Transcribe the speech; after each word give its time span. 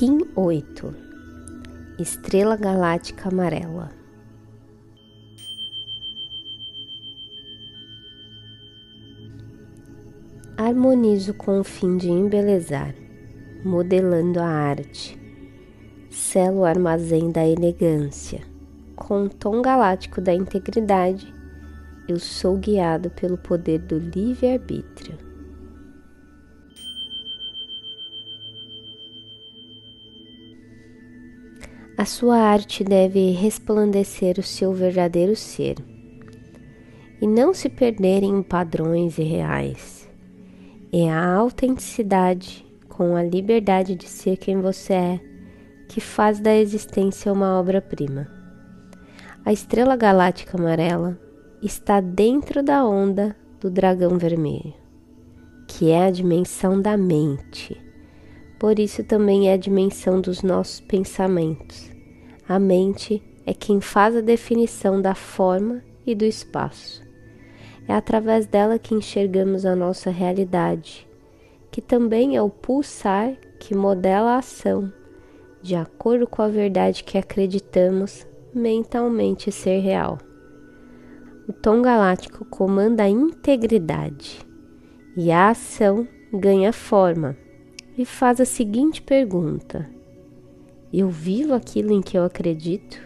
Kim 0.00 0.20
8 0.34 0.94
Estrela 1.98 2.56
Galáctica 2.56 3.28
Amarela 3.28 3.90
Harmonizo 10.56 11.34
com 11.34 11.60
o 11.60 11.64
fim 11.64 11.98
de 11.98 12.08
embelezar, 12.08 12.94
modelando 13.62 14.40
a 14.40 14.46
arte. 14.46 15.20
Selo 16.08 16.60
o 16.60 16.64
armazém 16.64 17.30
da 17.30 17.46
elegância, 17.46 18.40
com 18.96 19.24
o 19.24 19.28
tom 19.28 19.60
galáctico 19.60 20.22
da 20.22 20.32
integridade. 20.32 21.30
Eu 22.08 22.18
sou 22.18 22.56
guiado 22.56 23.10
pelo 23.10 23.36
poder 23.36 23.80
do 23.80 23.98
livre-arbítrio. 23.98 25.29
A 32.00 32.06
sua 32.06 32.38
arte 32.38 32.82
deve 32.82 33.32
resplandecer 33.32 34.38
o 34.38 34.42
seu 34.42 34.72
verdadeiro 34.72 35.36
ser 35.36 35.76
e 37.20 37.26
não 37.26 37.52
se 37.52 37.68
perder 37.68 38.22
em 38.22 38.42
padrões 38.42 39.18
irreais. 39.18 40.08
É 40.90 41.10
a 41.10 41.34
autenticidade 41.34 42.64
com 42.88 43.14
a 43.14 43.22
liberdade 43.22 43.94
de 43.94 44.08
ser 44.08 44.38
quem 44.38 44.62
você 44.62 44.94
é 44.94 45.20
que 45.90 46.00
faz 46.00 46.40
da 46.40 46.56
existência 46.56 47.30
uma 47.30 47.60
obra-prima. 47.60 48.26
A 49.44 49.52
estrela 49.52 49.94
galáctica 49.94 50.56
amarela 50.56 51.20
está 51.60 52.00
dentro 52.00 52.62
da 52.62 52.82
onda 52.82 53.36
do 53.60 53.70
dragão 53.70 54.16
vermelho, 54.16 54.72
que 55.68 55.90
é 55.90 56.06
a 56.06 56.10
dimensão 56.10 56.80
da 56.80 56.96
mente. 56.96 57.89
Por 58.60 58.78
isso 58.78 59.02
também 59.02 59.48
é 59.48 59.54
a 59.54 59.56
dimensão 59.56 60.20
dos 60.20 60.40
nossos 60.42 60.78
pensamentos 60.78 61.90
a 62.50 62.58
mente 62.58 63.22
é 63.46 63.54
quem 63.54 63.80
faz 63.80 64.16
a 64.16 64.20
definição 64.20 65.00
da 65.00 65.14
forma 65.14 65.84
e 66.04 66.16
do 66.16 66.24
espaço. 66.24 67.00
É 67.86 67.92
através 67.92 68.44
dela 68.44 68.76
que 68.76 68.92
enxergamos 68.92 69.64
a 69.64 69.76
nossa 69.76 70.10
realidade, 70.10 71.08
que 71.70 71.80
também 71.80 72.34
é 72.34 72.42
o 72.42 72.50
pulsar 72.50 73.36
que 73.60 73.72
modela 73.72 74.32
a 74.32 74.38
ação, 74.38 74.92
de 75.62 75.76
acordo 75.76 76.26
com 76.26 76.42
a 76.42 76.48
verdade 76.48 77.04
que 77.04 77.16
acreditamos 77.16 78.26
mentalmente 78.52 79.52
ser 79.52 79.78
real. 79.78 80.18
O 81.48 81.52
tom 81.52 81.80
galáctico 81.82 82.44
comanda 82.46 83.04
a 83.04 83.08
integridade 83.08 84.44
e 85.16 85.30
a 85.30 85.50
ação 85.50 86.04
ganha 86.32 86.72
forma 86.72 87.36
e 87.96 88.04
faz 88.04 88.40
a 88.40 88.44
seguinte 88.44 89.02
pergunta 89.02 89.88
eu 90.92 91.08
vivo 91.08 91.54
aquilo 91.54 91.92
em 91.92 92.02
que 92.02 92.18
eu 92.18 92.24
acredito? 92.24 93.00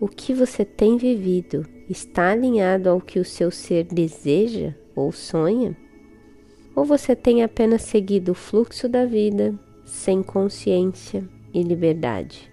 O 0.00 0.06
que 0.06 0.32
você 0.32 0.64
tem 0.64 0.96
vivido 0.96 1.66
está 1.90 2.30
alinhado 2.30 2.88
ao 2.88 3.00
que 3.00 3.18
o 3.18 3.24
seu 3.24 3.50
ser 3.50 3.84
deseja 3.84 4.72
ou 4.94 5.10
sonha? 5.10 5.76
Ou 6.76 6.84
você 6.84 7.16
tem 7.16 7.42
apenas 7.42 7.82
seguido 7.82 8.32
o 8.32 8.36
fluxo 8.36 8.88
da 8.88 9.04
vida 9.04 9.58
sem 9.84 10.22
consciência 10.22 11.28
e 11.52 11.60
liberdade? 11.60 12.48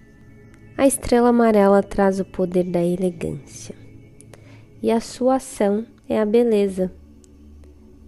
A 0.76 0.84
estrela 0.84 1.28
amarela 1.28 1.80
traz 1.80 2.18
o 2.18 2.24
poder 2.24 2.64
da 2.64 2.82
elegância, 2.82 3.76
e 4.82 4.90
a 4.90 4.98
sua 4.98 5.36
ação 5.36 5.86
é 6.08 6.18
a 6.18 6.24
beleza, 6.24 6.90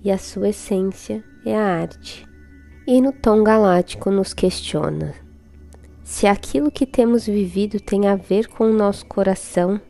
e 0.02 0.10
a 0.10 0.18
sua 0.18 0.48
essência 0.48 1.22
é 1.46 1.54
a 1.54 1.62
arte. 1.62 2.33
E 2.86 3.00
no 3.00 3.12
tom 3.12 3.42
galáctico 3.42 4.10
nos 4.10 4.34
questiona: 4.34 5.14
se 6.02 6.26
aquilo 6.26 6.70
que 6.70 6.84
temos 6.84 7.24
vivido 7.24 7.80
tem 7.80 8.06
a 8.06 8.14
ver 8.14 8.46
com 8.46 8.64
o 8.64 8.74
nosso 8.74 9.06
coração, 9.06 9.80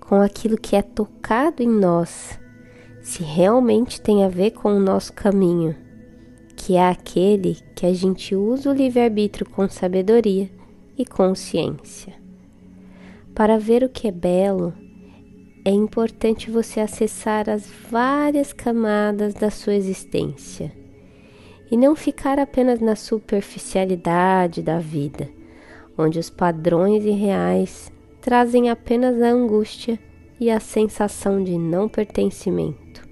com 0.00 0.18
aquilo 0.22 0.56
que 0.56 0.74
é 0.74 0.80
tocado 0.80 1.62
em 1.62 1.68
nós, 1.68 2.40
se 3.02 3.22
realmente 3.22 4.00
tem 4.00 4.24
a 4.24 4.30
ver 4.30 4.52
com 4.52 4.72
o 4.72 4.80
nosso 4.80 5.12
caminho, 5.12 5.76
que 6.56 6.74
é 6.74 6.88
aquele 6.88 7.58
que 7.76 7.84
a 7.84 7.92
gente 7.92 8.34
usa 8.34 8.70
o 8.70 8.74
livre-arbítrio 8.74 9.46
com 9.50 9.68
sabedoria 9.68 10.50
e 10.96 11.04
consciência. 11.04 12.14
Para 13.34 13.58
ver 13.58 13.84
o 13.84 13.90
que 13.90 14.08
é 14.08 14.12
belo, 14.12 14.72
é 15.66 15.70
importante 15.70 16.50
você 16.50 16.80
acessar 16.80 17.50
as 17.50 17.70
várias 17.90 18.54
camadas 18.54 19.34
da 19.34 19.50
sua 19.50 19.74
existência 19.74 20.79
e 21.70 21.76
não 21.76 21.94
ficar 21.94 22.38
apenas 22.38 22.80
na 22.80 22.96
superficialidade 22.96 24.60
da 24.60 24.78
vida, 24.78 25.28
onde 25.96 26.18
os 26.18 26.28
padrões 26.28 27.04
irreais 27.04 27.92
trazem 28.20 28.68
apenas 28.68 29.22
a 29.22 29.28
angústia 29.28 29.98
e 30.40 30.50
a 30.50 30.58
sensação 30.58 31.42
de 31.42 31.56
não 31.56 31.88
pertencimento. 31.88 33.08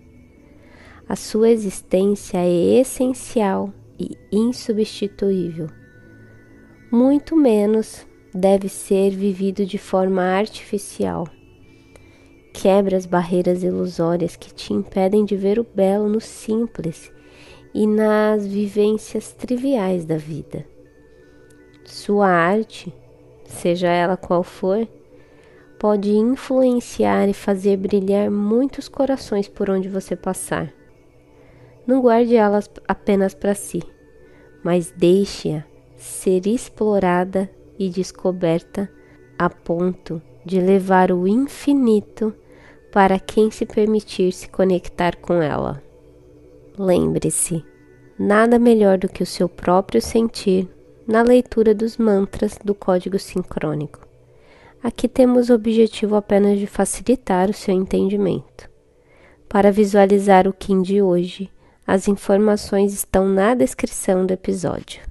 A 1.09 1.15
sua 1.15 1.51
existência 1.51 2.39
é 2.39 2.81
essencial 2.81 3.73
e 3.99 4.17
insubstituível. 4.33 5.69
Muito 6.91 7.37
menos 7.37 8.07
deve 8.35 8.69
ser 8.69 9.11
vivido 9.11 9.65
de 9.65 9.79
forma 9.79 10.23
artificial. 10.23 11.27
Quebra 12.53 12.97
as 12.97 13.07
barreiras 13.07 13.63
ilusórias 13.63 14.37
que 14.37 14.53
te 14.53 14.73
impedem 14.73 15.25
de 15.25 15.37
ver 15.37 15.59
o 15.59 15.67
belo 15.75 16.09
no 16.09 16.21
simples 16.21 17.11
e 17.75 17.87
nas 17.87 18.47
vivências 18.47 19.33
triviais 19.33 20.05
da 20.05 20.17
vida. 20.17 20.65
Sua 21.85 22.29
arte, 22.29 22.93
seja 23.45 23.89
ela 23.89 24.17
qual 24.17 24.43
for, 24.43 24.87
pode 25.79 26.11
influenciar 26.11 27.29
e 27.29 27.33
fazer 27.33 27.77
brilhar 27.77 28.31
muitos 28.31 28.89
corações 28.89 29.49
por 29.49 29.71
onde 29.71 29.89
você 29.89 30.17
passar. 30.17 30.73
Não 31.87 32.03
guarde 32.03 32.37
elas 32.37 32.69
apenas 32.87 33.33
para 33.35 33.55
si, 33.55 33.83
mas 34.63 34.93
deixe-a 34.95 35.65
ser 35.97 36.47
explorada 36.47 37.49
e 37.79 37.89
descoberta 37.89 38.91
a 39.39 39.49
ponto 39.49 40.21
de 40.45 40.61
levar 40.61 41.13
o 41.13 41.27
infinito 41.27 42.35
para 42.93 43.19
quem 43.19 43.51
se 43.51 43.65
permitir 43.65 44.33
se 44.33 44.49
conectar 44.49 45.17
com 45.17 45.35
ela. 45.35 45.88
Lembre-se, 46.79 47.65
nada 48.17 48.57
melhor 48.57 48.99
do 48.99 49.09
que 49.09 49.21
o 49.21 49.27
seu 49.27 49.49
próprio 49.49 50.01
sentir 50.01 50.69
na 51.09 51.23
leitura 51.23 51.75
dos 51.75 51.97
mantras 51.97 52.57
do 52.65 52.73
código 52.73 53.19
sincrônico. 53.19 54.07
Aqui 54.81 55.09
temos 55.09 55.51
o 55.51 55.55
objetivo 55.55 56.15
apenas 56.15 56.57
de 56.57 56.69
facilitar 56.69 57.51
o 57.51 57.53
seu 57.53 57.75
entendimento. 57.75 58.71
Para 59.49 59.73
visualizar 59.73 60.47
o 60.47 60.53
Kim 60.53 60.81
de 60.81 61.03
hoje, 61.03 61.51
as 61.85 62.07
informações 62.07 62.93
estão 62.93 63.27
na 63.29 63.55
descrição 63.55 64.25
do 64.25 64.33
episódio. 64.33 65.08